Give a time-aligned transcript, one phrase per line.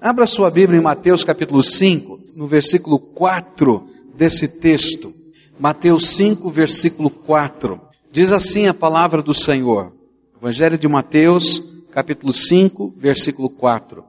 [0.00, 5.12] Abra sua Bíblia em Mateus capítulo 5, no versículo 4 desse texto.
[5.58, 7.80] Mateus 5, versículo 4.
[8.12, 9.92] Diz assim a palavra do Senhor.
[10.40, 14.04] Evangelho de Mateus, capítulo 5, versículo 4.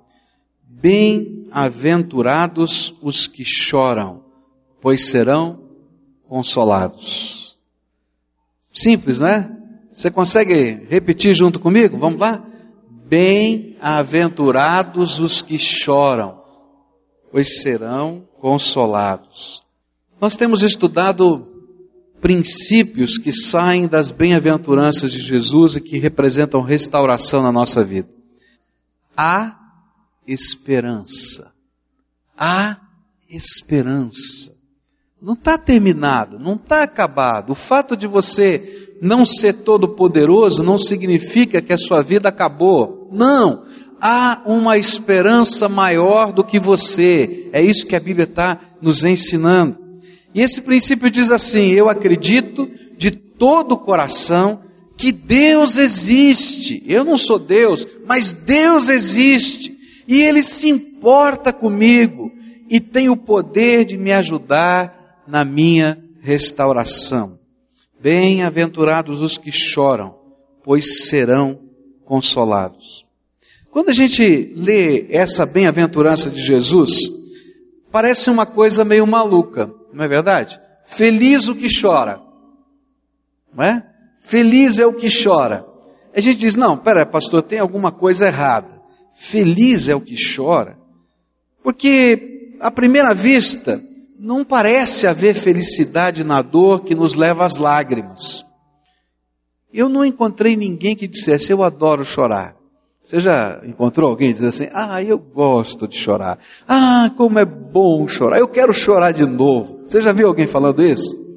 [0.64, 4.24] Bem-aventurados os que choram,
[4.80, 5.60] pois serão
[6.28, 7.58] consolados.
[8.72, 9.58] Simples, né?
[9.92, 11.98] Você consegue repetir junto comigo?
[11.98, 12.46] Vamos lá?
[13.10, 16.40] Bem-aventurados os que choram,
[17.32, 19.64] pois serão consolados.
[20.22, 21.48] Nós temos estudado
[22.22, 28.10] princípios que saem das bem-aventuranças de Jesus e que representam restauração na nossa vida.
[29.18, 29.58] Há
[30.28, 31.52] esperança.
[32.38, 32.80] Há
[33.28, 34.56] esperança.
[35.22, 37.52] Não está terminado, não está acabado.
[37.52, 43.10] O fato de você não ser todo poderoso não significa que a sua vida acabou.
[43.12, 43.64] Não.
[44.02, 47.50] Há uma esperança maior do que você.
[47.52, 49.78] É isso que a Bíblia está nos ensinando.
[50.34, 54.62] E esse princípio diz assim: eu acredito de todo o coração
[54.98, 56.84] que Deus existe.
[56.86, 59.78] Eu não sou Deus, mas Deus existe.
[60.08, 62.32] E Ele se importa comigo
[62.70, 67.39] e tem o poder de me ajudar na minha restauração.
[68.02, 70.16] Bem-aventurados os que choram,
[70.64, 71.60] pois serão
[72.06, 73.06] consolados.
[73.72, 76.92] Quando a gente lê essa bem-aventurança de Jesus,
[77.92, 80.60] parece uma coisa meio maluca, não é verdade?
[80.86, 82.22] Feliz o que chora,
[83.54, 83.86] não é?
[84.20, 85.66] Feliz é o que chora.
[86.16, 88.80] A gente diz: não, pera, pastor, tem alguma coisa errada.
[89.14, 90.78] Feliz é o que chora,
[91.62, 93.84] porque à primeira vista
[94.20, 98.46] não parece haver felicidade na dor que nos leva às lágrimas.
[99.72, 102.56] Eu não encontrei ninguém que dissesse, eu adoro chorar.
[103.02, 106.38] Você já encontrou alguém dizendo assim, ah, eu gosto de chorar.
[106.68, 108.38] Ah, como é bom chorar.
[108.38, 109.80] Eu quero chorar de novo.
[109.88, 111.29] Você já viu alguém falando isso?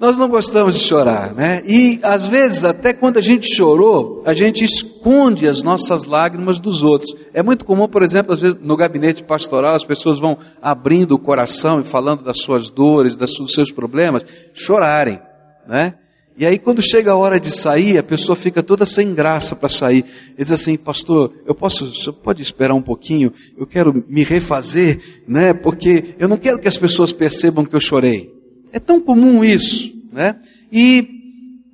[0.00, 1.62] Nós não gostamos de chorar, né?
[1.66, 6.82] E às vezes, até quando a gente chorou, a gente esconde as nossas lágrimas dos
[6.82, 7.14] outros.
[7.34, 11.18] É muito comum, por exemplo, às vezes no gabinete pastoral, as pessoas vão abrindo o
[11.18, 15.20] coração e falando das suas dores, dos seus problemas, chorarem,
[15.68, 15.92] né?
[16.34, 19.68] E aí, quando chega a hora de sair, a pessoa fica toda sem graça para
[19.68, 20.06] sair.
[20.38, 23.30] E diz assim, pastor, eu posso, senhor pode esperar um pouquinho?
[23.58, 25.52] Eu quero me refazer, né?
[25.52, 28.39] Porque eu não quero que as pessoas percebam que eu chorei.
[28.72, 30.36] É tão comum isso, né?
[30.72, 31.08] E,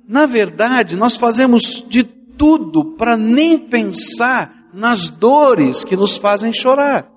[0.07, 7.11] na verdade, nós fazemos de tudo para nem pensar nas dores que nos fazem chorar.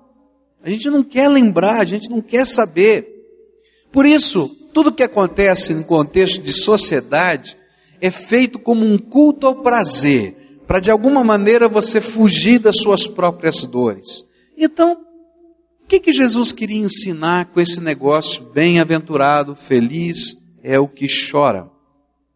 [0.63, 3.07] A gente não quer lembrar, a gente não quer saber.
[3.91, 7.57] Por isso, tudo que acontece no contexto de sociedade
[7.99, 13.07] é feito como um culto ao prazer, para de alguma maneira você fugir das suas
[13.07, 14.25] próprias dores.
[14.57, 14.97] Então,
[15.91, 21.69] que, que Jesus queria ensinar com esse negócio bem-aventurado, feliz é o que chora,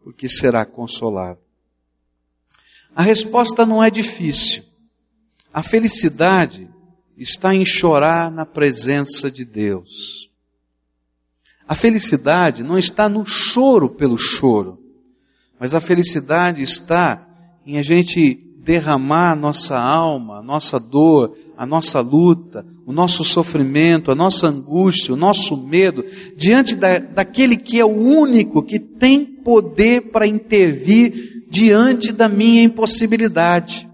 [0.03, 1.39] porque será consolado?
[2.94, 4.61] A resposta não é difícil.
[5.53, 6.69] A felicidade
[7.15, 10.29] está em chorar na presença de Deus.
[11.65, 14.83] A felicidade não está no choro pelo choro,
[15.57, 17.25] mas a felicidade está
[17.65, 23.23] em a gente derramar a nossa alma, a nossa dor, a nossa luta, o nosso
[23.23, 26.03] sofrimento, a nossa angústia, o nosso medo,
[26.35, 32.63] diante da, daquele que é o único que tem poder para intervir diante da minha
[32.63, 33.87] impossibilidade.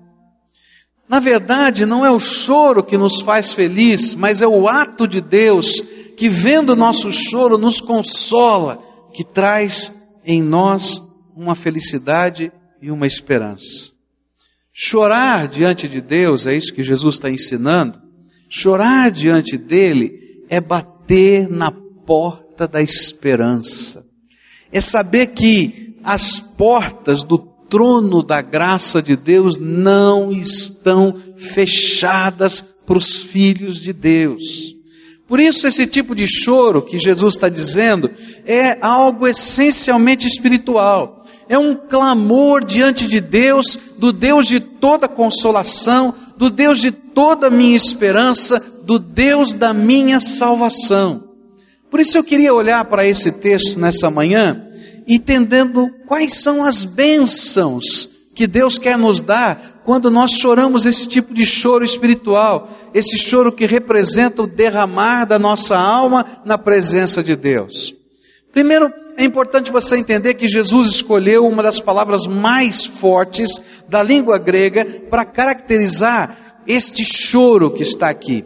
[1.07, 5.19] Na verdade, não é o choro que nos faz feliz, mas é o ato de
[5.19, 5.81] Deus
[6.15, 8.81] que, vendo o nosso choro, nos consola,
[9.13, 9.93] que traz
[10.25, 11.03] em nós
[11.35, 13.91] uma felicidade e uma esperança.
[14.84, 18.02] Chorar diante de Deus, é isso que Jesus está ensinando.
[18.50, 24.03] Chorar diante dele é bater na porta da esperança.
[24.72, 32.98] É saber que as portas do trono da graça de Deus não estão fechadas para
[32.98, 34.75] os filhos de Deus.
[35.27, 38.10] Por isso, esse tipo de choro que Jesus está dizendo
[38.48, 41.20] é algo essencialmente espiritual
[41.51, 47.50] é um clamor diante de Deus, do Deus de toda consolação, do Deus de toda
[47.50, 51.21] minha esperança, do Deus da minha salvação.
[51.89, 54.65] Por isso eu queria olhar para esse texto nessa manhã,
[55.06, 61.33] entendendo quais são as bênçãos que Deus quer nos dar quando nós choramos esse tipo
[61.33, 67.36] de choro espiritual, esse choro que representa o derramar da nossa alma na presença de
[67.36, 67.94] Deus.
[68.53, 74.38] Primeiro, é importante você entender que Jesus escolheu uma das palavras mais fortes da língua
[74.38, 78.46] grega para caracterizar este choro que está aqui.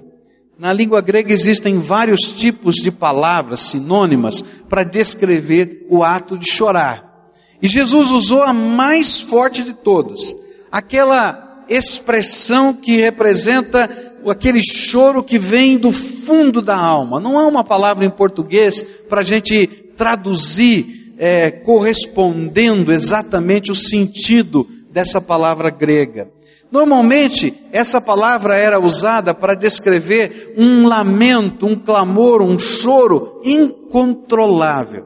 [0.57, 7.31] Na língua grega existem vários tipos de palavras sinônimas para descrever o ato de chorar.
[7.61, 10.35] E Jesus usou a mais forte de todas,
[10.71, 13.89] aquela expressão que representa
[14.29, 17.19] aquele choro que vem do fundo da alma.
[17.19, 24.67] Não há uma palavra em português para a gente traduzir é, correspondendo exatamente o sentido
[24.91, 26.29] dessa palavra grega.
[26.71, 35.05] Normalmente, essa palavra era usada para descrever um lamento, um clamor, um choro incontrolável.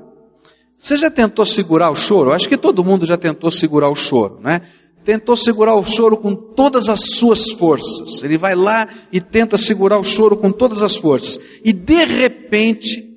[0.77, 2.31] Você já tentou segurar o choro?
[2.31, 4.62] Acho que todo mundo já tentou segurar o choro, né?
[5.03, 8.24] Tentou segurar o choro com todas as suas forças.
[8.24, 11.39] Ele vai lá e tenta segurar o choro com todas as forças.
[11.63, 13.09] E de repente,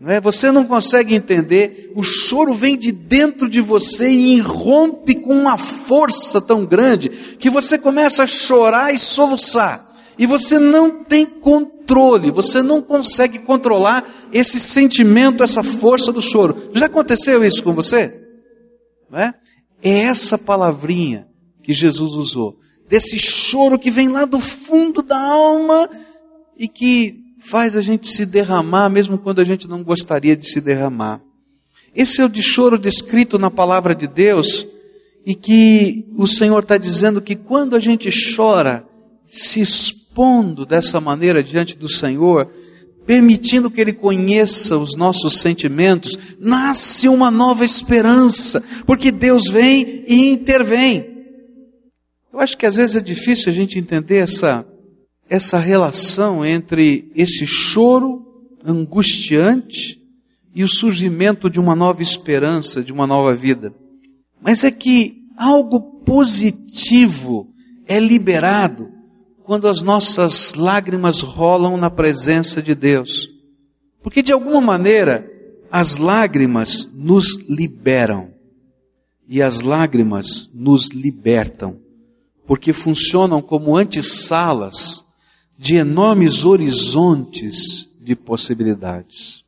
[0.00, 0.18] não é?
[0.18, 5.58] Você não consegue entender, o choro vem de dentro de você e irrompe com uma
[5.58, 9.88] força tão grande que você começa a chorar e soluçar.
[10.18, 16.70] E você não tem controle, você não consegue controlar esse sentimento, essa força do choro.
[16.72, 18.26] Já aconteceu isso com você?
[19.10, 19.34] Não é?
[19.82, 21.26] é essa palavrinha
[21.62, 22.56] que Jesus usou,
[22.88, 25.90] desse choro que vem lá do fundo da alma
[26.58, 30.60] e que faz a gente se derramar, mesmo quando a gente não gostaria de se
[30.60, 31.20] derramar.
[31.94, 34.66] Esse é o de choro descrito na palavra de Deus,
[35.26, 38.84] e que o Senhor está dizendo que quando a gente chora,
[39.26, 42.50] se expondo dessa maneira diante do Senhor,
[43.06, 50.30] permitindo que Ele conheça os nossos sentimentos, nasce uma nova esperança, porque Deus vem e
[50.30, 51.10] intervém.
[52.32, 54.64] Eu acho que às vezes é difícil a gente entender essa
[55.30, 58.26] essa relação entre esse choro
[58.64, 60.02] angustiante
[60.52, 63.72] e o surgimento de uma nova esperança, de uma nova vida.
[64.42, 67.48] Mas é que algo positivo
[67.86, 68.90] é liberado
[69.44, 73.28] quando as nossas lágrimas rolam na presença de Deus.
[74.02, 75.30] Porque de alguma maneira
[75.70, 78.30] as lágrimas nos liberam
[79.28, 81.78] e as lágrimas nos libertam,
[82.48, 85.04] porque funcionam como antessalas
[85.60, 89.44] de enormes horizontes de possibilidades.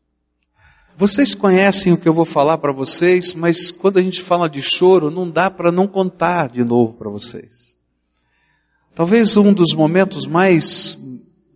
[0.94, 4.60] Vocês conhecem o que eu vou falar para vocês, mas quando a gente fala de
[4.60, 7.78] choro, não dá para não contar de novo para vocês.
[8.94, 10.98] Talvez um dos momentos mais,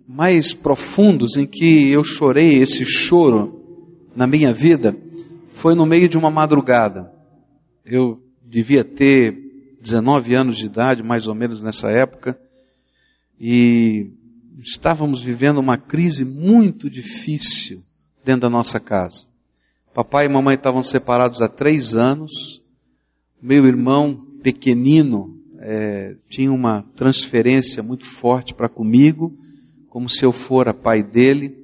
[0.09, 3.61] mais profundos em que eu chorei esse choro
[4.17, 4.97] na minha vida
[5.49, 7.13] foi no meio de uma madrugada.
[7.85, 9.37] Eu devia ter
[9.83, 12.41] 19 anos de idade, mais ou menos nessa época,
[13.39, 14.13] e
[14.61, 17.83] estávamos vivendo uma crise muito difícil
[18.25, 19.27] dentro da nossa casa.
[19.95, 22.63] Papai e mamãe estavam separados há três anos.
[23.41, 29.37] Meu irmão pequenino é, tinha uma transferência muito forte para comigo,
[29.89, 31.57] como se eu fora pai dele.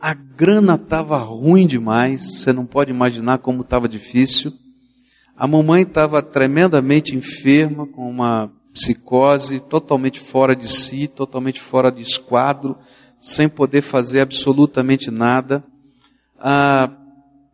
[0.00, 4.52] A grana estava ruim demais, você não pode imaginar como estava difícil.
[5.36, 12.02] A mamãe estava tremendamente enferma, com uma psicose, totalmente fora de si, totalmente fora de
[12.02, 12.76] esquadro,
[13.18, 15.64] sem poder fazer absolutamente nada.
[16.38, 16.90] Ah,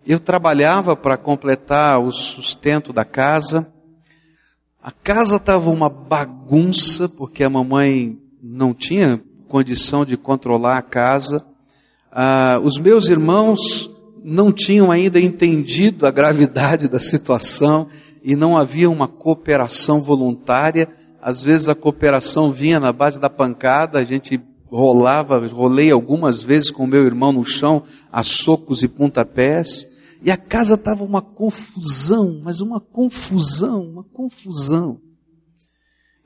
[0.04, 3.72] eu trabalhava para completar o sustento da casa.
[4.82, 11.46] A casa estava uma bagunça, porque a mamãe não tinha condição de controlar a casa.
[12.10, 13.88] Ah, os meus irmãos
[14.24, 17.88] não tinham ainda entendido a gravidade da situação
[18.24, 20.88] e não havia uma cooperação voluntária
[21.22, 26.68] às vezes a cooperação vinha na base da pancada, a gente rolava, rolei algumas vezes
[26.68, 29.86] com meu irmão no chão, a socos e pontapés,
[30.20, 35.00] e a casa estava uma confusão, mas uma confusão, uma confusão.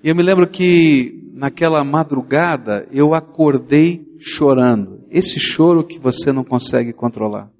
[0.02, 5.04] E eu me lembro que naquela madrugada eu acordei chorando.
[5.10, 7.50] Esse choro que você não consegue controlar.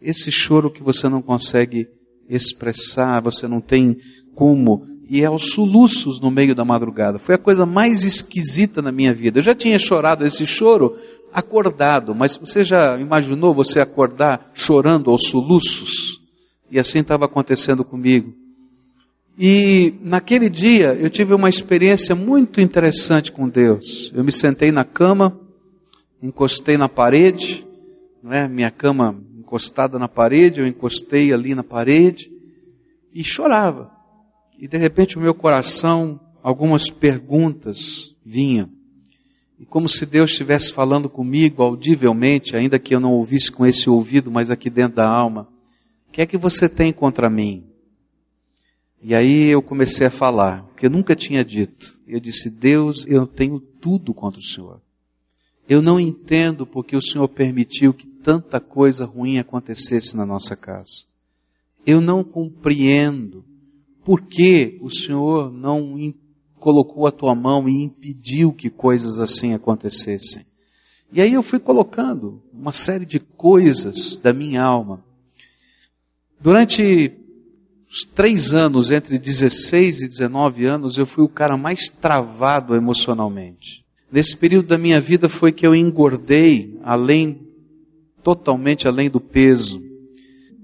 [0.00, 1.88] Esse choro que você não consegue
[2.28, 3.96] expressar, você não tem
[4.34, 7.18] como e aos soluços no meio da madrugada.
[7.18, 9.38] Foi a coisa mais esquisita na minha vida.
[9.38, 10.96] Eu já tinha chorado esse choro
[11.32, 16.20] acordado, mas você já imaginou você acordar chorando aos soluços?
[16.70, 18.34] E assim estava acontecendo comigo.
[19.38, 24.12] E naquele dia eu tive uma experiência muito interessante com Deus.
[24.14, 25.38] Eu me sentei na cama,
[26.22, 27.66] encostei na parede,
[28.30, 28.48] é?
[28.48, 32.30] Minha cama encostada na parede, eu encostei ali na parede
[33.12, 33.93] e chorava.
[34.58, 38.70] E de repente o meu coração, algumas perguntas vinham.
[39.58, 43.88] E como se Deus estivesse falando comigo audivelmente, ainda que eu não ouvisse com esse
[43.88, 45.48] ouvido, mas aqui dentro da alma.
[46.08, 47.64] O que é que você tem contra mim?
[49.02, 51.98] E aí eu comecei a falar, que eu nunca tinha dito.
[52.06, 54.80] Eu disse: Deus, eu tenho tudo contra o Senhor.
[55.68, 61.04] Eu não entendo porque o Senhor permitiu que tanta coisa ruim acontecesse na nossa casa.
[61.86, 63.44] Eu não compreendo
[64.04, 65.96] por que o Senhor não
[66.60, 70.44] colocou a tua mão e impediu que coisas assim acontecessem.
[71.12, 75.04] E aí eu fui colocando uma série de coisas da minha alma.
[76.40, 77.12] Durante
[77.88, 83.84] os três anos, entre 16 e 19 anos, eu fui o cara mais travado emocionalmente.
[84.10, 87.46] Nesse período da minha vida foi que eu engordei além,
[88.22, 89.82] totalmente além do peso.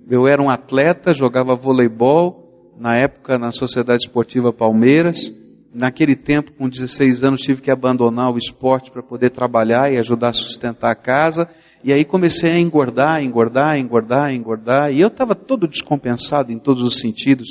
[0.08, 2.39] Eu era um atleta, jogava voleibol,
[2.80, 5.32] na época na Sociedade Esportiva Palmeiras.
[5.72, 10.30] Naquele tempo, com 16 anos, tive que abandonar o esporte para poder trabalhar e ajudar
[10.30, 11.46] a sustentar a casa.
[11.84, 14.92] E aí comecei a engordar, engordar, engordar, engordar.
[14.92, 17.50] E eu estava todo descompensado em todos os sentidos.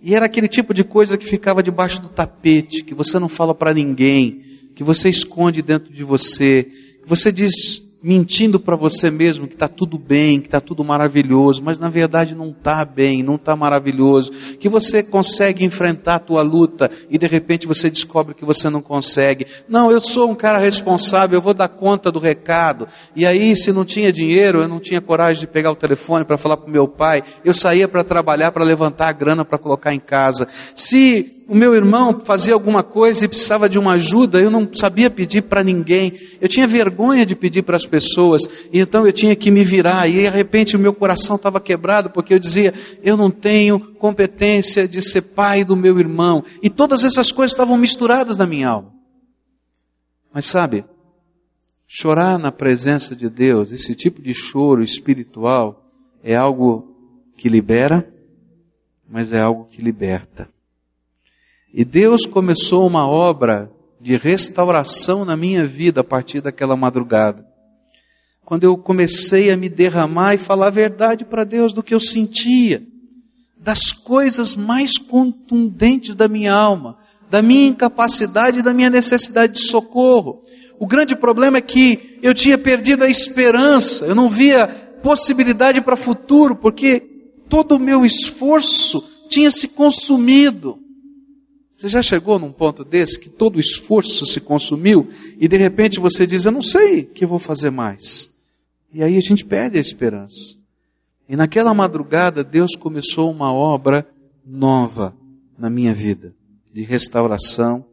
[0.00, 3.54] E era aquele tipo de coisa que ficava debaixo do tapete, que você não fala
[3.54, 4.46] para ninguém
[4.78, 6.62] que você esconde dentro de você,
[7.02, 11.62] que você diz mentindo para você mesmo que está tudo bem, que está tudo maravilhoso,
[11.62, 16.42] mas na verdade não está bem, não está maravilhoso, que você consegue enfrentar a tua
[16.42, 19.46] luta e de repente você descobre que você não consegue.
[19.68, 22.86] Não, eu sou um cara responsável, eu vou dar conta do recado.
[23.16, 26.38] E aí, se não tinha dinheiro, eu não tinha coragem de pegar o telefone para
[26.38, 30.00] falar para meu pai, eu saía para trabalhar, para levantar a grana para colocar em
[30.00, 30.46] casa.
[30.74, 35.08] Se o meu irmão fazia alguma coisa e precisava de uma ajuda, eu não sabia
[35.08, 36.12] pedir para ninguém.
[36.38, 40.06] Eu tinha vergonha de pedir para as pessoas, e então eu tinha que me virar.
[40.06, 44.86] E de repente o meu coração estava quebrado, porque eu dizia: eu não tenho competência
[44.86, 46.44] de ser pai do meu irmão.
[46.62, 48.92] E todas essas coisas estavam misturadas na minha alma.
[50.30, 50.84] Mas sabe,
[51.86, 55.90] chorar na presença de Deus, esse tipo de choro espiritual,
[56.22, 56.94] é algo
[57.38, 58.06] que libera,
[59.08, 60.46] mas é algo que liberta.
[61.72, 63.70] E Deus começou uma obra
[64.00, 67.46] de restauração na minha vida a partir daquela madrugada.
[68.44, 72.00] Quando eu comecei a me derramar e falar a verdade para Deus do que eu
[72.00, 72.82] sentia,
[73.58, 76.96] das coisas mais contundentes da minha alma,
[77.28, 80.44] da minha incapacidade e da minha necessidade de socorro.
[80.78, 84.66] O grande problema é que eu tinha perdido a esperança, eu não via
[85.02, 87.00] possibilidade para futuro, porque
[87.48, 90.78] todo o meu esforço tinha se consumido.
[91.78, 95.08] Você já chegou num ponto desse que todo o esforço se consumiu
[95.38, 98.28] e de repente você diz: Eu não sei o que vou fazer mais.
[98.92, 100.58] E aí a gente perde a esperança.
[101.28, 104.04] E naquela madrugada Deus começou uma obra
[104.44, 105.14] nova
[105.56, 106.34] na minha vida
[106.74, 107.84] de restauração,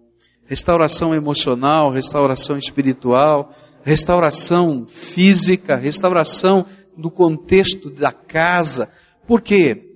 [0.48, 6.66] restauração emocional, restauração espiritual, restauração física, restauração
[6.98, 8.90] no contexto da casa.
[9.28, 9.92] Por quê?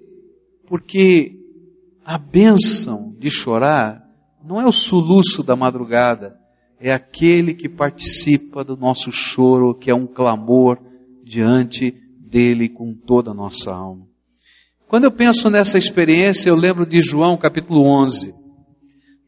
[0.68, 1.39] Porque
[2.10, 4.04] a bênção de chorar
[4.44, 6.36] não é o soluço da madrugada,
[6.80, 10.80] é aquele que participa do nosso choro, que é um clamor
[11.24, 14.08] diante dele com toda a nossa alma.
[14.88, 18.34] Quando eu penso nessa experiência, eu lembro de João capítulo 11.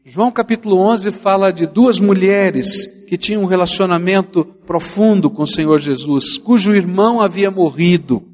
[0.04, 5.78] João capítulo 11 fala de duas mulheres que tinham um relacionamento profundo com o Senhor
[5.78, 8.24] Jesus, cujo irmão havia morrido.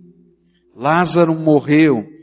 [0.75, 2.17] Lázaro morreu.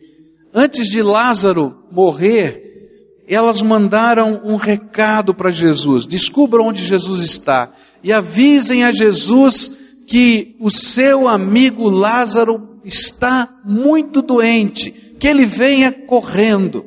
[0.58, 8.14] Antes de Lázaro morrer, elas mandaram um recado para Jesus: descubram onde Jesus está e
[8.14, 9.70] avisem a Jesus
[10.08, 16.86] que o seu amigo Lázaro está muito doente, que ele venha correndo.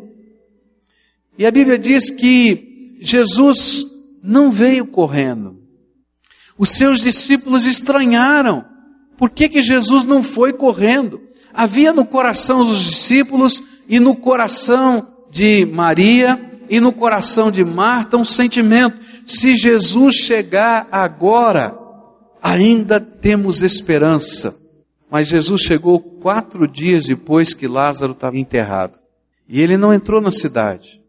[1.36, 3.84] E a Bíblia diz que Jesus
[4.22, 5.58] não veio correndo.
[6.56, 8.64] Os seus discípulos estranharam.
[9.18, 11.27] Por que, que Jesus não foi correndo?
[11.58, 18.16] Havia no coração dos discípulos e no coração de Maria e no coração de Marta
[18.16, 18.96] um sentimento:
[19.26, 21.76] se Jesus chegar agora,
[22.40, 24.56] ainda temos esperança.
[25.10, 28.96] Mas Jesus chegou quatro dias depois que Lázaro estava enterrado.
[29.48, 31.02] E ele não entrou na cidade.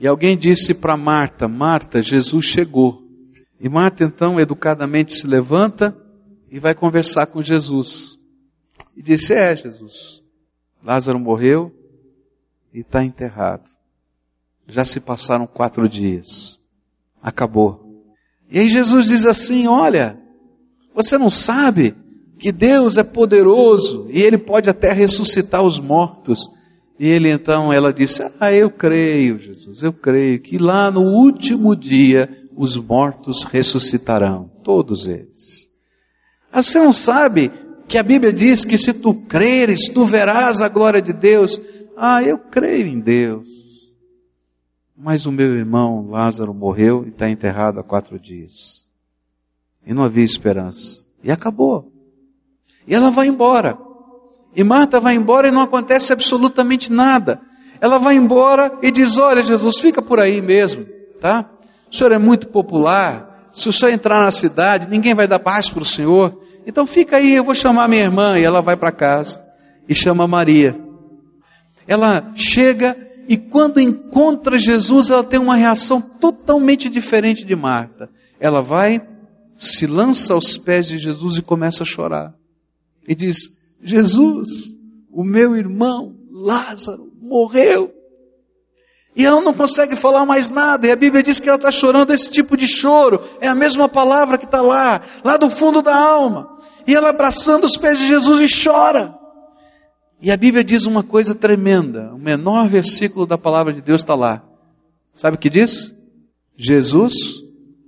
[0.00, 3.04] E alguém disse para Marta: Marta, Jesus chegou.
[3.60, 5.96] E Marta então educadamente se levanta
[6.50, 8.23] e vai conversar com Jesus.
[8.96, 10.22] E disse: É, Jesus,
[10.82, 11.72] Lázaro morreu
[12.72, 13.68] e está enterrado.
[14.66, 16.60] Já se passaram quatro dias.
[17.22, 18.04] Acabou.
[18.50, 20.18] E aí Jesus diz assim: Olha,
[20.94, 21.94] você não sabe
[22.38, 26.50] que Deus é poderoso e Ele pode até ressuscitar os mortos.
[26.98, 31.74] E ele então, ela disse: Ah, eu creio, Jesus, eu creio que lá no último
[31.74, 35.68] dia os mortos ressuscitarão, todos eles.
[36.52, 37.50] Ah, você não sabe
[37.88, 41.60] que a Bíblia diz que se tu creres, tu verás a glória de Deus.
[41.96, 43.64] Ah, eu creio em Deus.
[44.96, 48.88] mas o meu irmão Lázaro morreu e está enterrado há quatro dias.
[49.86, 51.06] E não havia esperança.
[51.22, 51.92] E acabou.
[52.86, 53.76] E ela vai embora.
[54.56, 57.40] E Marta vai embora e não acontece absolutamente nada.
[57.80, 60.86] Ela vai embora e diz: Olha, Jesus, fica por aí mesmo,
[61.20, 61.50] tá?
[61.90, 63.48] O senhor é muito popular.
[63.52, 66.40] Se o senhor entrar na cidade, ninguém vai dar paz para o senhor.
[66.66, 68.38] Então fica aí, eu vou chamar minha irmã.
[68.38, 69.44] E ela vai para casa
[69.88, 70.78] e chama Maria.
[71.86, 72.96] Ela chega
[73.28, 78.10] e quando encontra Jesus, ela tem uma reação totalmente diferente de Marta.
[78.38, 79.06] Ela vai,
[79.56, 82.34] se lança aos pés de Jesus e começa a chorar.
[83.06, 84.74] E diz: Jesus,
[85.10, 87.93] o meu irmão Lázaro morreu.
[89.16, 92.12] E ela não consegue falar mais nada, e a Bíblia diz que ela está chorando
[92.12, 95.96] esse tipo de choro, é a mesma palavra que está lá, lá do fundo da
[95.96, 96.58] alma.
[96.86, 99.14] E ela abraçando os pés de Jesus e chora.
[100.20, 102.12] E a Bíblia diz uma coisa tremenda.
[102.14, 104.42] O menor versículo da palavra de Deus está lá.
[105.14, 105.94] Sabe o que diz?
[106.56, 107.14] Jesus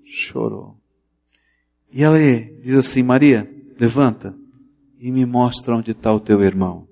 [0.05, 0.77] chorou.
[1.93, 2.19] E ela
[2.63, 4.35] diz assim: Maria, levanta
[5.01, 6.87] e me mostra onde está o teu irmão.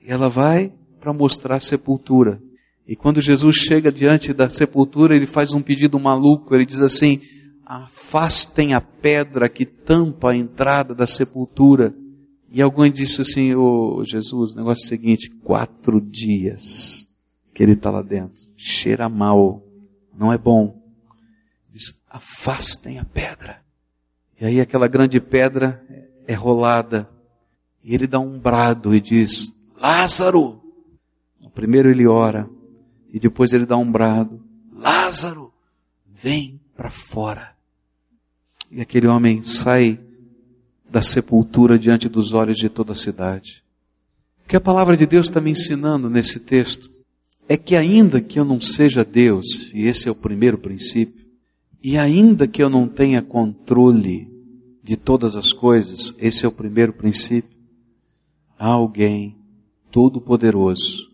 [0.00, 2.40] E ela vai para mostrar a sepultura.
[2.86, 6.54] E quando Jesus chega diante da sepultura, ele faz um pedido maluco.
[6.54, 7.20] Ele diz assim:
[7.64, 11.94] Afastem a pedra que tampa a entrada da sepultura.
[12.54, 17.08] E alguém disse assim, ô oh, Jesus, o negócio é o seguinte, quatro dias
[17.52, 19.60] que ele está lá dentro, cheira mal,
[20.16, 20.80] não é bom.
[21.72, 23.60] Diz, afastem a pedra.
[24.40, 25.84] E aí aquela grande pedra
[26.28, 27.10] é rolada.
[27.82, 30.62] E ele dá um brado e diz, Lázaro!
[31.54, 32.48] Primeiro ele ora,
[33.14, 34.42] e depois ele dá um brado,
[34.72, 35.52] Lázaro,
[36.04, 37.54] vem para fora.
[38.72, 40.00] E aquele homem sai
[40.90, 43.62] da sepultura diante dos olhos de toda a cidade.
[44.44, 46.90] O que a palavra de Deus está me ensinando nesse texto
[47.48, 51.24] é que, ainda que eu não seja Deus, e esse é o primeiro princípio,
[51.80, 54.28] e ainda que eu não tenha controle
[54.82, 57.56] de todas as coisas, esse é o primeiro princípio,
[58.58, 59.36] há alguém
[59.92, 61.13] todo-poderoso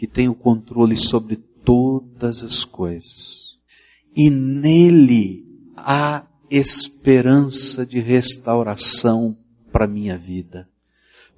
[0.00, 3.58] que tem o controle sobre todas as coisas.
[4.16, 5.44] E nele
[5.76, 9.36] há esperança de restauração
[9.70, 10.66] para minha vida.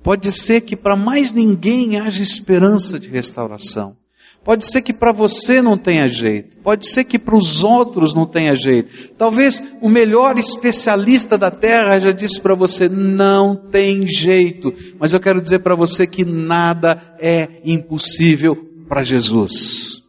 [0.00, 3.96] Pode ser que para mais ninguém haja esperança de restauração.
[4.44, 6.56] Pode ser que para você não tenha jeito.
[6.58, 9.10] Pode ser que para os outros não tenha jeito.
[9.16, 14.74] Talvez o melhor especialista da terra já disse para você: não tem jeito.
[14.98, 18.56] Mas eu quero dizer para você que nada é impossível
[18.88, 20.01] para Jesus.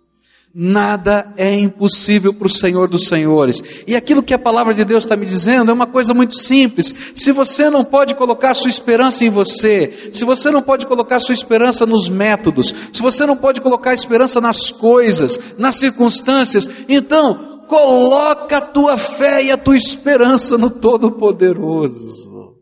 [0.55, 3.63] Nada é impossível para o Senhor dos Senhores.
[3.87, 6.93] E aquilo que a palavra de Deus está me dizendo é uma coisa muito simples.
[7.15, 11.33] Se você não pode colocar sua esperança em você, se você não pode colocar sua
[11.33, 18.57] esperança nos métodos, se você não pode colocar esperança nas coisas, nas circunstâncias, então coloca
[18.57, 22.57] a tua fé e a tua esperança no Todo-Poderoso.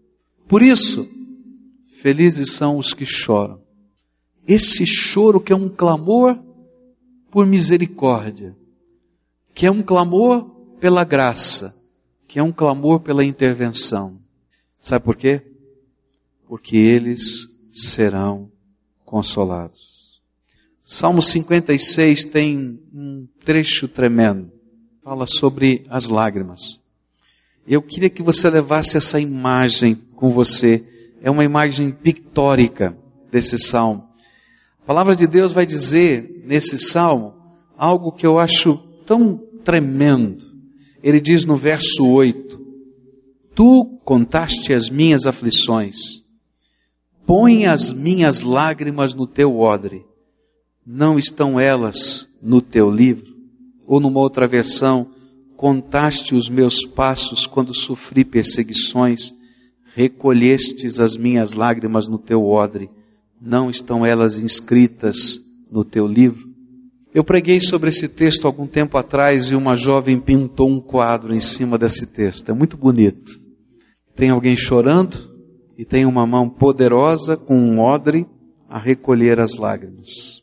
[0.48, 1.06] Por isso,
[2.02, 3.60] felizes são os que choram.
[4.48, 6.40] Esse choro que é um clamor
[7.32, 8.56] por misericórdia,
[9.54, 10.44] que é um clamor
[10.80, 11.74] pela graça,
[12.28, 14.20] que é um clamor pela intervenção.
[14.82, 15.42] Sabe por quê?
[16.48, 18.52] Porque eles serão
[19.06, 20.22] consolados.
[20.84, 24.52] Salmo 56 tem um trecho tremendo.
[25.02, 26.82] Fala sobre as lágrimas.
[27.66, 30.84] Eu queria que você levasse essa imagem com você.
[31.22, 32.98] É uma imagem pictórica
[33.32, 34.11] desse salmo.
[34.84, 37.36] A palavra de Deus vai dizer nesse salmo
[37.78, 40.44] algo que eu acho tão tremendo.
[41.04, 42.60] Ele diz no verso 8:
[43.54, 46.24] Tu contaste as minhas aflições,
[47.26, 50.04] põe as minhas lágrimas no teu odre,
[50.86, 53.36] não estão elas no teu livro?
[53.86, 55.12] Ou numa outra versão,
[55.56, 59.32] contaste os meus passos quando sofri perseguições,
[59.94, 62.90] recolhestes as minhas lágrimas no teu odre
[63.42, 66.52] não estão elas inscritas no teu livro?
[67.14, 71.42] Eu preguei sobre esse texto algum tempo atrás e uma jovem pintou um quadro em
[71.42, 72.50] cima desse texto.
[72.50, 73.32] É muito bonito.
[74.16, 75.30] Tem alguém chorando
[75.78, 78.26] e tem uma mão poderosa com um odre
[78.70, 80.42] a recolher as lágrimas.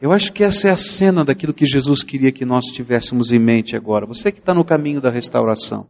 [0.00, 3.38] Eu acho que essa é a cena daquilo que Jesus queria que nós tivéssemos em
[3.38, 4.06] mente agora.
[4.06, 5.88] Você que está no caminho da restauração.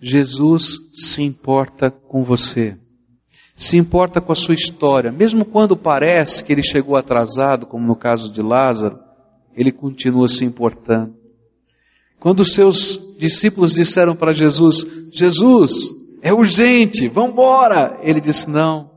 [0.00, 2.76] Jesus se importa com você
[3.54, 7.94] se importa com a sua história, mesmo quando parece que ele chegou atrasado, como no
[7.94, 8.98] caso de Lázaro,
[9.56, 11.14] ele continua se importando.
[12.18, 17.98] Quando os seus discípulos disseram para Jesus: Jesus, é urgente, vamos embora.
[18.02, 18.90] Ele disse: Não,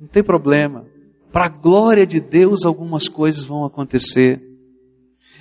[0.00, 0.84] não tem problema.
[1.30, 4.42] para a glória de Deus, algumas coisas vão acontecer.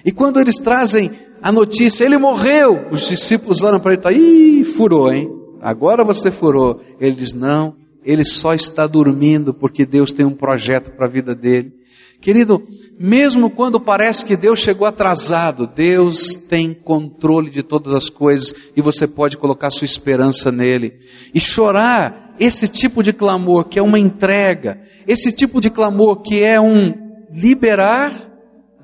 [0.06, 4.64] E quando eles trazem a notícia, ele morreu, os discípulos olham para ele e ih,
[4.64, 5.30] furou, hein?
[5.62, 6.82] Agora você furou.
[7.00, 11.36] Ele diz, não, ele só está dormindo porque Deus tem um projeto para a vida
[11.36, 11.82] dele.
[12.22, 12.62] Querido,
[13.00, 18.82] mesmo quando parece que Deus chegou atrasado, Deus tem controle de todas as coisas e
[18.82, 21.00] você pode colocar sua esperança nele.
[21.34, 26.44] E chorar esse tipo de clamor que é uma entrega, esse tipo de clamor que
[26.44, 26.94] é um
[27.34, 28.12] liberar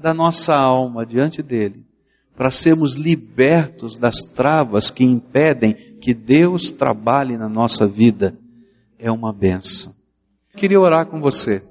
[0.02, 1.86] da nossa alma diante dele,
[2.36, 8.36] para sermos libertos das travas que impedem que Deus trabalhe na nossa vida,
[9.00, 9.94] é uma benção.
[10.56, 11.64] Queria orar com você.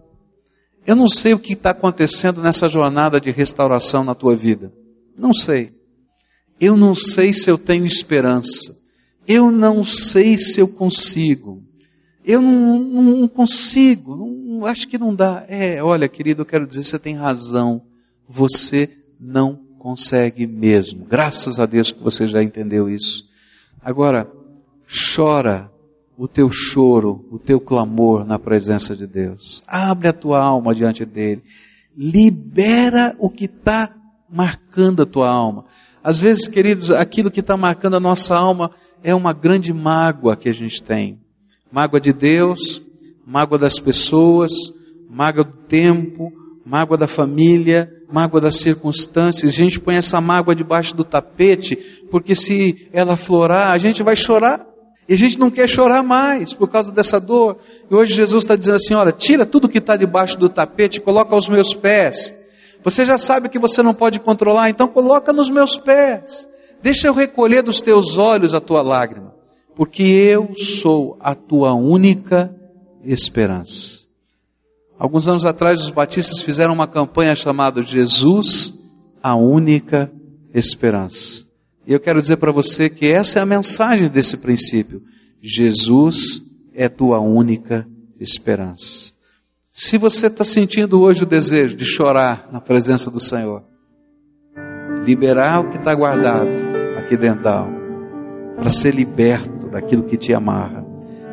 [0.87, 4.73] Eu não sei o que está acontecendo nessa jornada de restauração na tua vida.
[5.19, 5.75] Não sei.
[6.61, 8.77] Eu não sei se eu tenho esperança.
[9.27, 11.61] Eu não sei se eu consigo.
[12.25, 14.17] Eu não, não consigo.
[14.17, 15.45] Não, acho que não dá.
[15.49, 17.83] É, olha, querido, eu quero dizer, você tem razão.
[18.29, 21.05] Você não consegue mesmo.
[21.05, 23.29] Graças a Deus que você já entendeu isso.
[23.83, 24.31] Agora,
[25.15, 25.71] chora
[26.16, 29.62] o teu choro, o teu clamor na presença de Deus.
[29.66, 31.42] Abre a tua alma diante dele.
[31.96, 33.94] Libera o que está
[34.29, 35.64] marcando a tua alma.
[36.02, 38.70] Às vezes, queridos, aquilo que está marcando a nossa alma
[39.02, 41.20] é uma grande mágoa que a gente tem.
[41.70, 42.83] Mágoa de Deus,
[43.26, 44.52] mágoa das pessoas,
[45.11, 46.33] mágoa do tempo,
[46.64, 49.52] mágoa da família, mágoa das circunstâncias.
[49.52, 51.76] A gente põe essa mágoa debaixo do tapete,
[52.11, 54.76] porque se ela florar, a gente vai chorar.
[55.09, 57.59] E a gente não quer chorar mais por causa dessa dor.
[57.90, 61.35] E hoje Jesus está dizendo assim: olha, tira tudo que está debaixo do tapete coloca
[61.35, 62.35] aos meus pés.
[62.83, 66.47] Você já sabe que você não pode controlar, então coloca nos meus pés.
[66.83, 69.35] Deixa eu recolher dos teus olhos a tua lágrima,
[69.75, 72.55] porque eu sou a tua única
[73.03, 74.07] esperança.
[74.99, 78.75] Alguns anos atrás, os batistas fizeram uma campanha chamada Jesus,
[79.23, 80.11] a única
[80.55, 81.46] esperança.
[81.87, 85.01] E eu quero dizer para você que essa é a mensagem desse princípio.
[85.40, 86.42] Jesus
[86.75, 87.87] é tua única
[88.18, 89.12] esperança.
[89.72, 93.62] Se você está sentindo hoje o desejo de chorar na presença do Senhor,
[95.05, 96.51] liberar o que está guardado
[96.99, 97.79] aqui dentro da alma,
[98.57, 100.85] para ser liberto daquilo que te amarra.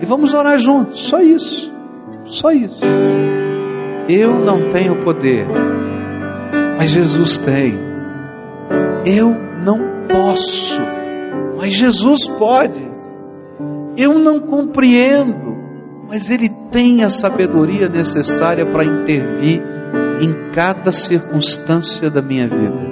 [0.01, 1.73] E vamos orar juntos, só isso,
[2.25, 2.83] só isso.
[4.07, 5.47] Eu não tenho poder,
[6.77, 7.79] mas Jesus tem.
[9.05, 10.81] Eu não posso,
[11.57, 12.91] mas Jesus pode.
[13.95, 15.55] Eu não compreendo,
[16.09, 19.61] mas Ele tem a sabedoria necessária para intervir
[20.21, 22.91] em cada circunstância da minha vida.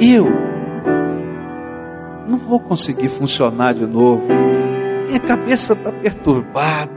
[0.00, 0.28] Eu
[2.28, 4.26] não vou conseguir funcionar de novo.
[5.06, 6.92] Minha cabeça está perturbada,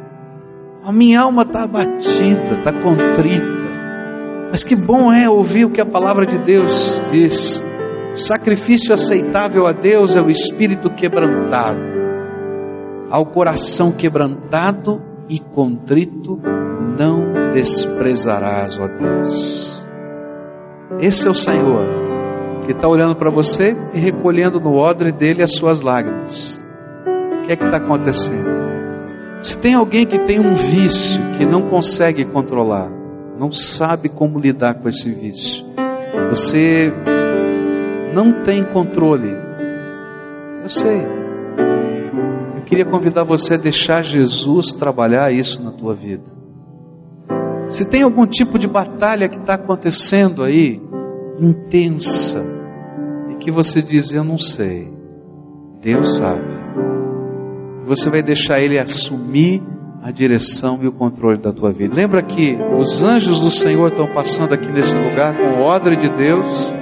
[0.83, 3.65] a minha alma está abatida, está contrita.
[4.51, 7.61] Mas que bom é ouvir o que a palavra de Deus diz
[8.15, 11.82] Sacrifício aceitável a Deus é o espírito quebrantado.
[13.10, 16.39] Ao coração quebrantado e contrito,
[16.97, 19.86] não desprezarás, ó Deus.
[20.99, 21.86] Esse é o Senhor
[22.65, 26.60] que está olhando para você e recolhendo no odre dele as suas lágrimas.
[27.39, 28.56] O que é que está acontecendo?
[29.41, 32.89] Se tem alguém que tem um vício que não consegue controlar,
[33.38, 35.65] não sabe como lidar com esse vício,
[36.30, 36.93] você
[38.15, 39.36] não tem controle.
[40.63, 41.01] Eu sei.
[42.56, 46.23] Eu queria convidar você a deixar Jesus trabalhar isso na tua vida.
[47.67, 50.82] Se tem algum tipo de batalha que está acontecendo aí,
[51.41, 52.41] intensa,
[53.32, 54.88] e que você diz, eu não sei,
[55.82, 56.56] Deus sabe.
[57.86, 59.62] Você vai deixar Ele assumir
[60.01, 61.93] a direção e o controle da tua vida.
[61.93, 66.08] Lembra que os anjos do Senhor estão passando aqui nesse lugar com o odre de
[66.10, 66.73] Deus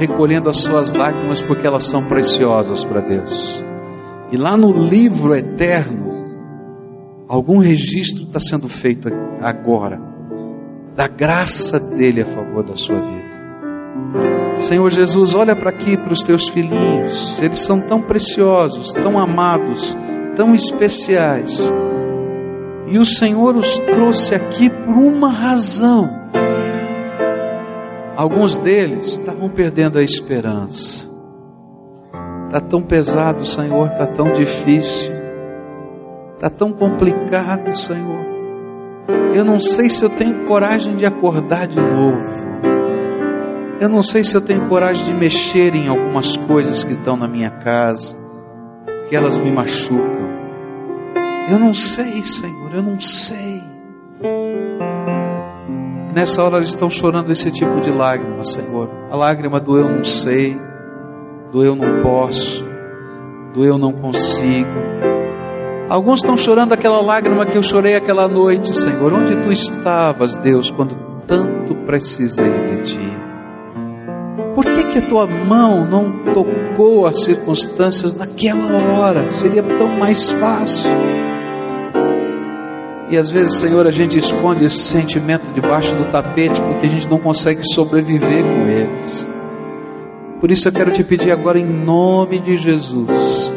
[0.00, 3.62] recolhendo as suas lágrimas porque elas são preciosas para Deus.
[4.32, 6.24] E lá no livro eterno,
[7.28, 10.00] algum registro está sendo feito agora,
[10.96, 14.56] da graça dele a favor da sua vida.
[14.56, 19.96] Senhor Jesus, olha para aqui, para os teus filhinhos, eles são tão preciosos, tão amados,
[20.34, 21.72] tão especiais.
[22.88, 26.19] E o Senhor os trouxe aqui por uma razão
[28.20, 31.08] Alguns deles estavam perdendo a esperança.
[32.48, 35.10] Está tão pesado, Senhor, está tão difícil,
[36.34, 38.26] está tão complicado, Senhor.
[39.34, 42.46] Eu não sei se eu tenho coragem de acordar de novo.
[43.80, 47.26] Eu não sei se eu tenho coragem de mexer em algumas coisas que estão na
[47.26, 48.14] minha casa,
[49.08, 50.28] que elas me machucam.
[51.50, 53.49] Eu não sei, Senhor, eu não sei.
[56.20, 58.90] Nessa hora eles estão chorando esse tipo de lágrima, Senhor.
[59.10, 60.54] A lágrima do eu não sei,
[61.50, 62.62] do eu não posso,
[63.54, 64.68] do eu não consigo.
[65.88, 69.14] Alguns estão chorando aquela lágrima que eu chorei aquela noite, Senhor.
[69.14, 70.94] Onde tu estavas, Deus, quando
[71.26, 73.18] tanto precisei de ti?
[74.54, 79.26] Por que, que a tua mão não tocou as circunstâncias naquela hora?
[79.26, 80.90] Seria tão mais fácil.
[83.10, 87.08] E às vezes, Senhor, a gente esconde esse sentimento debaixo do tapete porque a gente
[87.08, 89.28] não consegue sobreviver com eles.
[90.38, 93.52] Por isso eu quero te pedir agora, em nome de Jesus,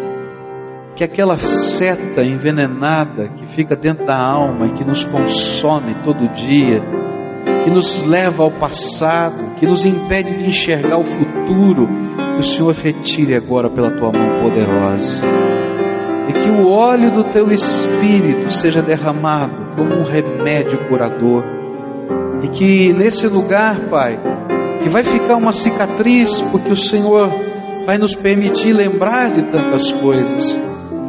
[0.95, 6.83] que aquela seta envenenada que fica dentro da alma e que nos consome todo dia,
[7.63, 11.87] que nos leva ao passado, que nos impede de enxergar o futuro,
[12.35, 15.21] que o Senhor retire agora pela tua mão poderosa
[16.27, 21.43] e que o óleo do teu espírito seja derramado como um remédio curador,
[22.41, 24.19] e que nesse lugar, Pai,
[24.81, 27.29] que vai ficar uma cicatriz, porque o Senhor
[27.85, 30.59] vai nos permitir lembrar de tantas coisas,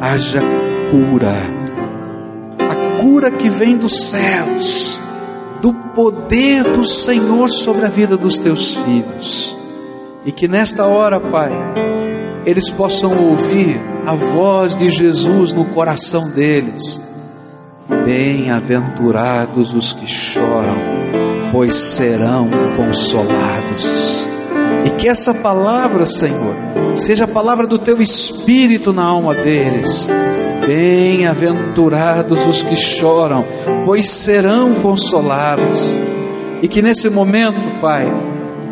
[0.00, 0.40] haja
[0.90, 1.34] cura,
[2.58, 5.00] a cura que vem dos céus,
[5.60, 9.56] do poder do Senhor sobre a vida dos teus filhos,
[10.24, 11.52] e que nesta hora, Pai,
[12.46, 17.00] eles possam ouvir a voz de Jesus no coração deles.
[18.04, 20.76] Bem-aventurados os que choram,
[21.52, 24.28] pois serão consolados.
[24.86, 26.54] E que essa palavra, Senhor,
[26.94, 30.08] seja a palavra do teu espírito na alma deles.
[30.66, 33.44] Bem-aventurados os que choram,
[33.84, 35.96] pois serão consolados.
[36.62, 38.06] E que nesse momento, Pai,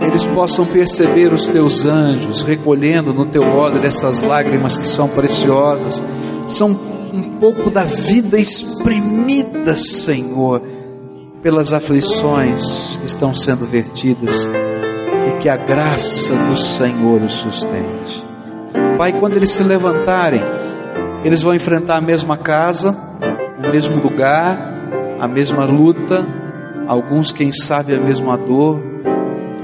[0.07, 6.03] eles possam perceber os teus anjos recolhendo no teu odre essas lágrimas que são preciosas,
[6.49, 6.71] são
[7.13, 10.63] um pouco da vida espremida, Senhor,
[11.43, 14.49] pelas aflições que estão sendo vertidas
[15.29, 18.25] e que a graça do Senhor os sustente.
[18.97, 20.43] Pai, quando eles se levantarem,
[21.25, 22.97] eles vão enfrentar a mesma casa,
[23.59, 24.59] o mesmo lugar,
[25.21, 26.27] a mesma luta,
[26.87, 28.92] alguns, quem sabe, a mesma dor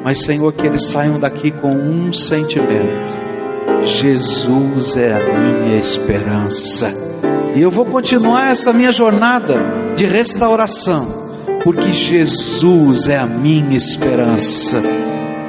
[0.04, 3.16] mas, Senhor, que eles saiam daqui com um sentimento:
[3.82, 6.92] Jesus é a minha esperança.
[7.54, 9.54] E eu vou continuar essa minha jornada
[9.96, 11.06] de restauração,
[11.64, 14.82] porque Jesus é a minha esperança.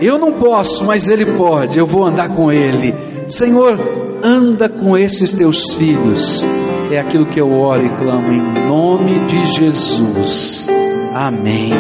[0.02, 2.96] Eu não posso, mas Ele pode, eu vou andar com Ele.
[3.28, 3.78] Senhor,
[4.24, 6.48] anda com esses teus filhos.
[6.92, 10.68] É aquilo que eu oro e clamo em nome de Jesus.
[11.14, 11.72] Amém.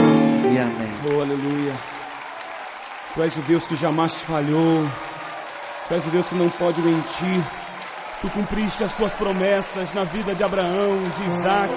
[3.20, 4.88] Tu és o Deus que jamais falhou.
[5.90, 7.44] Tu és o Deus que não pode mentir.
[8.22, 11.74] Tu cumpriste as tuas promessas na vida de Abraão, de Isaac,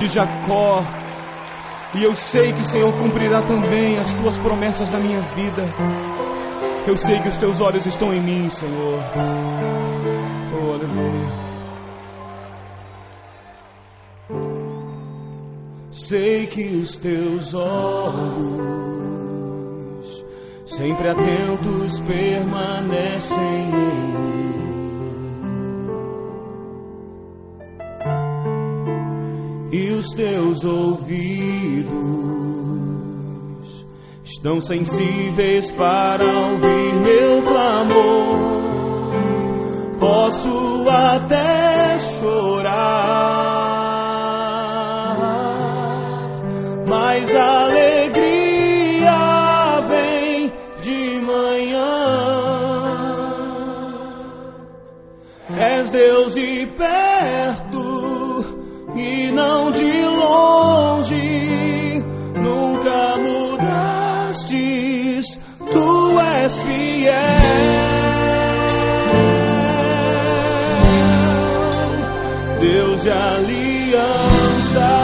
[0.00, 0.82] de Jacó.
[1.94, 5.62] E eu sei que o Senhor cumprirá também as tuas promessas na minha vida.
[6.84, 8.98] Eu sei que os teus olhos estão em mim, Senhor.
[10.52, 11.42] Oh, aleluia.
[15.92, 18.91] Sei que os teus olhos
[20.76, 24.52] sempre atentos permanecem em mim.
[29.70, 31.92] E os teus ouvidos
[34.24, 38.62] estão sensíveis para ouvir meu clamor.
[39.98, 41.71] Posso até
[55.92, 57.82] Deus e perto
[58.96, 62.02] e não de longe.
[62.34, 64.58] Nunca mudastes,
[65.58, 67.12] tu és fiel.
[72.58, 75.01] Deus de aliança,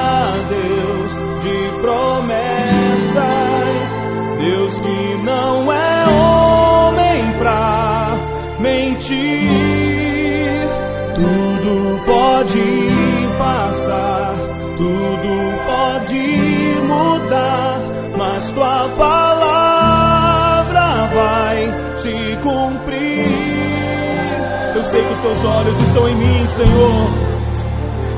[26.49, 27.11] Senhor,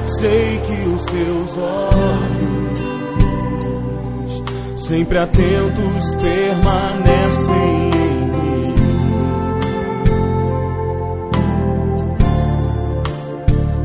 [0.05, 2.81] sei que os seus olhos,
[4.77, 8.75] sempre atentos, permanecem em mim.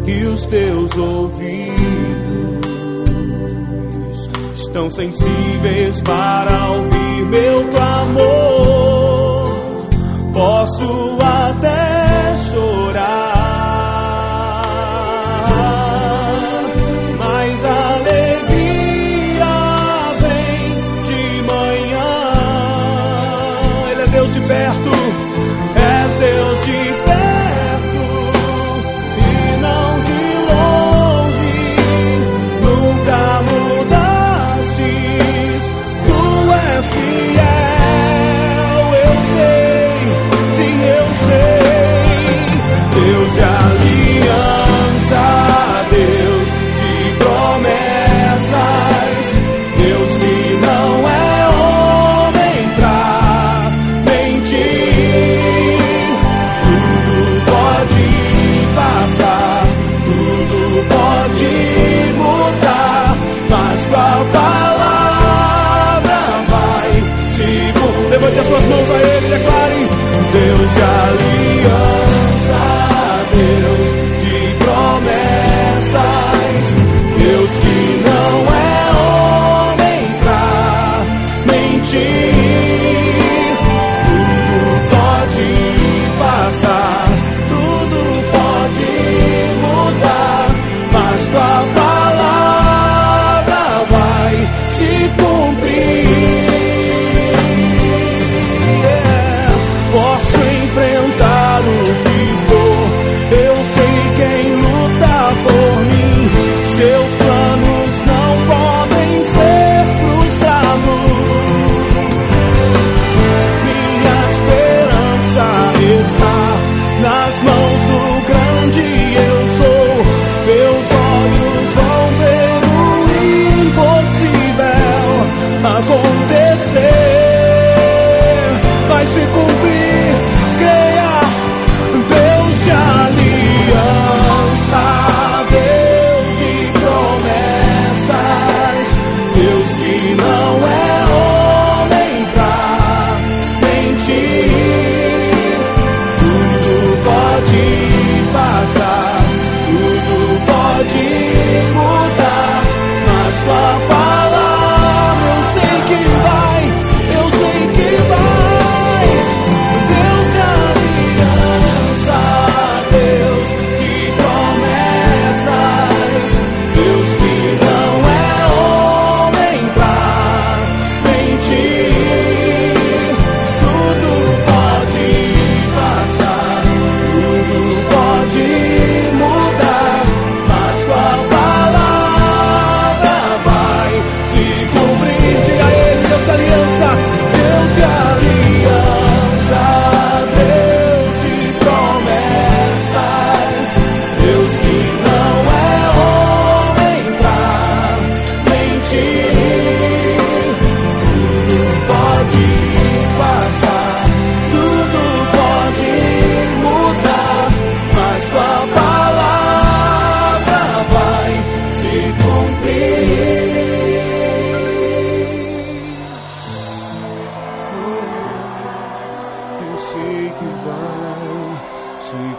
[0.07, 1.65] E os teus ouvidos
[4.55, 8.75] estão sensíveis para ouvir meu clamor.
[10.33, 11.74] Posso até
[24.47, 25.04] perto.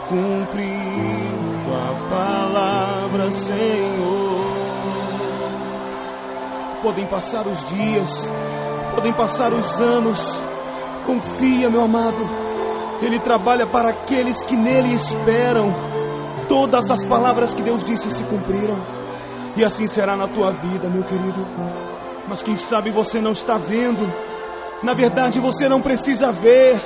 [0.09, 1.27] cumprir
[1.73, 4.47] a palavra, Senhor.
[6.83, 8.33] Podem passar os dias,
[8.95, 10.43] podem passar os anos.
[11.05, 12.29] Confia, meu amado,
[13.01, 15.75] Ele trabalha para aqueles que nele esperam.
[16.49, 18.81] Todas as palavras que Deus disse se cumpriram,
[19.57, 21.47] e assim será na tua vida, meu querido.
[22.29, 24.07] Mas quem sabe você não está vendo.
[24.83, 26.79] Na verdade, você não precisa ver.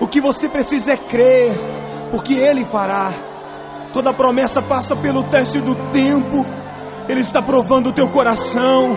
[0.00, 1.52] O que você precisa é crer
[2.14, 3.12] porque Ele fará.
[3.92, 6.46] Toda promessa passa pelo teste do tempo.
[7.08, 8.96] Ele está provando o teu coração,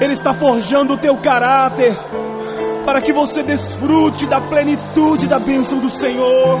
[0.00, 1.96] Ele está forjando o teu caráter,
[2.84, 6.60] para que você desfrute da plenitude da bênção do Senhor.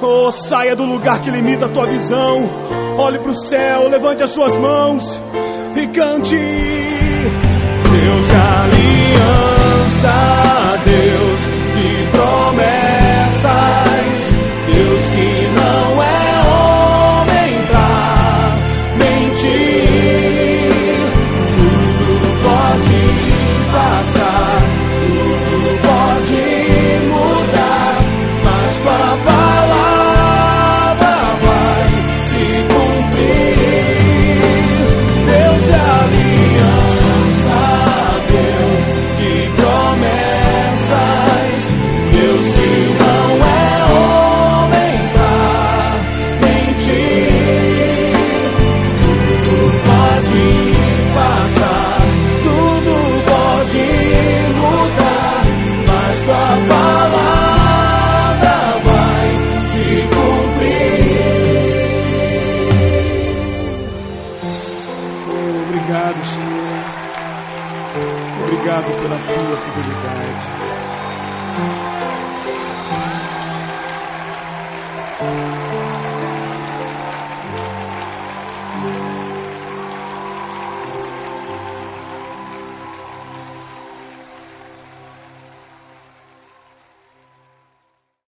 [0.00, 2.48] Oh, saia do lugar que limita a tua visão,
[2.96, 5.20] olhe para o céu, levante as suas mãos
[5.74, 6.36] e cante.
[6.36, 10.12] Deus é aliança,
[10.84, 11.53] Deus